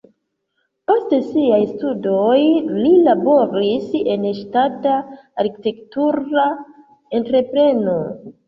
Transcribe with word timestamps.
Post 0.91 1.11
siaj 1.25 1.59
studoj 1.73 2.39
li 2.79 2.93
laboris 3.09 3.93
en 4.15 4.27
ŝtata 4.41 4.97
arkitektura 5.45 6.49
entrepreno. 7.21 7.99